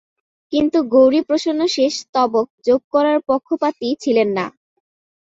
কিন্তু 0.53 0.77
গৌরী 0.93 1.21
প্রসন্ন 1.21 1.61
শেষ 1.67 1.93
স্তবক 2.01 2.47
যোগ 2.67 2.81
করার 2.93 3.17
পক্ষপাতী 3.29 3.87
ছিলেন 4.03 4.29
না। 4.37 4.45